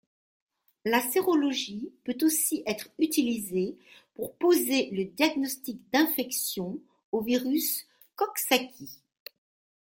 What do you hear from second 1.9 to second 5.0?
peut aussi être utilisée pour poser